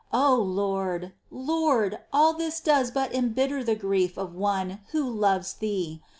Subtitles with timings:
[0.09, 0.09] 6.
[0.13, 1.99] O Lord, Lord!
[2.11, 6.01] all this does but embitter the grief of one who loves Thee